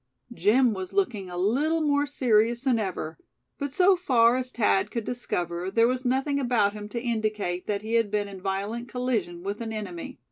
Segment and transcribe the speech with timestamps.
[0.33, 3.19] Jim was looking a little more serious than ever;
[3.59, 7.83] but so far as Thad could discover there was nothing about him to indicate that
[7.83, 10.17] he had been in violent collision with an enemy.